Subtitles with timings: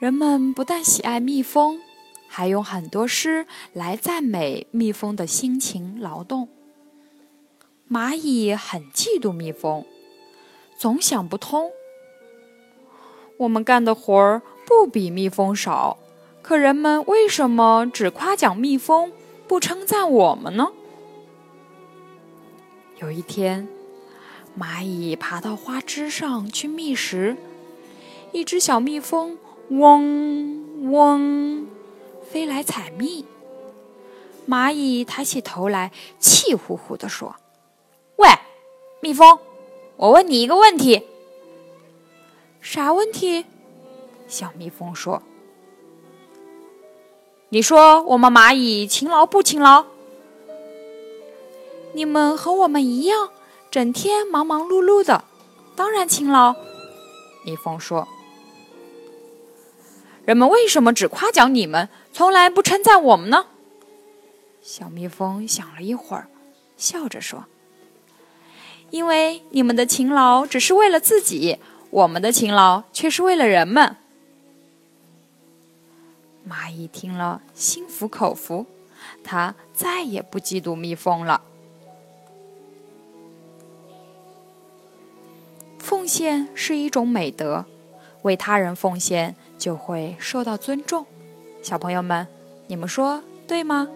[0.00, 1.78] 人们不但喜爱蜜蜂，
[2.26, 6.48] 还用很多诗来赞美蜜蜂的辛勤劳动。
[7.86, 9.84] 蚂蚁很嫉妒蜜蜂，
[10.78, 11.70] 总想不通：
[13.36, 15.98] 我们干的活儿不比蜜蜂少，
[16.40, 19.12] 可人们为什么只夸奖蜜蜂，
[19.46, 20.72] 不称赞我们呢？
[23.00, 23.68] 有一天，
[24.58, 27.36] 蚂蚁爬到花枝上去觅食，
[28.32, 29.36] 一只小蜜蜂。
[29.70, 31.68] 嗡嗡，
[32.28, 33.24] 飞来采蜜。
[34.48, 37.36] 蚂蚁抬起头来，气呼呼地说
[38.18, 38.28] ：“喂，
[39.00, 39.38] 蜜蜂，
[39.96, 41.06] 我问你一个问题。
[42.60, 43.46] ”“啥问题？”
[44.26, 45.22] 小蜜蜂说。
[47.50, 49.84] “你说我们蚂蚁勤劳不勤劳
[51.94, 53.30] ？”“你们和我们一样，
[53.70, 55.22] 整天忙忙碌碌的，
[55.76, 56.56] 当然勤劳。”
[57.46, 58.08] 蜜蜂说。
[60.30, 63.46] 人们为什么只夸奖你们，从来不称赞我们呢？
[64.62, 66.28] 小蜜蜂想了一会儿，
[66.76, 67.46] 笑着说
[68.90, 71.58] ：“因为你们的勤劳只是为了自己，
[71.90, 73.96] 我们的勤劳却是为了人们。”
[76.48, 78.66] 蚂蚁听了，心服口服，
[79.24, 81.42] 它再也不嫉妒蜜蜂了。
[85.76, 87.64] 奉献是一种美德，
[88.22, 89.34] 为他人奉献。
[89.60, 91.06] 就会受到尊重，
[91.62, 92.26] 小朋友们，
[92.66, 93.86] 你们说对吗？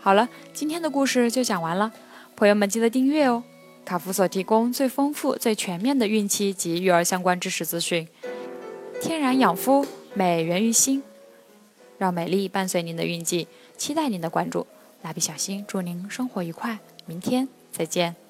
[0.00, 1.92] 好了，今天的故事就讲完了，
[2.34, 3.44] 朋友们记得订阅哦。
[3.84, 8.08] 卡夫所提供最丰富、最全面的孕期及育儿相关知识资讯，
[9.00, 11.02] 天然养肤，美源于心，
[11.98, 14.66] 让美丽伴随您的孕期，期待您的关注。
[15.02, 17.48] 蜡笔小新祝您生活愉快，明天。
[17.70, 18.29] 再见。